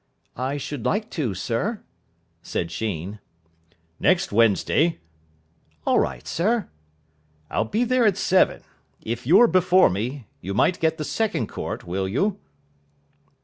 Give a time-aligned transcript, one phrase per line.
[0.35, 1.83] "I should like to, sir,"
[2.41, 3.19] said Sheen.
[3.99, 4.97] "Next Wednesday?"
[5.85, 6.69] "All right, sir."
[7.51, 8.63] "I'll be there at seven.
[9.03, 12.39] If you're before me, you might get the second court, will you?"